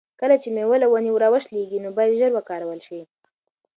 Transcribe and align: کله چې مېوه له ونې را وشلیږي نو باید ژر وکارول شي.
کله 0.21 0.35
چې 0.41 0.49
مېوه 0.55 0.77
له 0.83 0.87
ونې 0.91 1.11
را 1.23 1.27
وشلیږي 1.33 1.79
نو 1.83 1.89
باید 1.97 2.17
ژر 2.19 2.31
وکارول 2.33 2.79
شي. 2.87 3.01